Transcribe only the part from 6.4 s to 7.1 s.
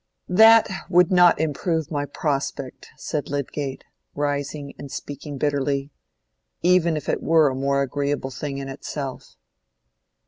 "even if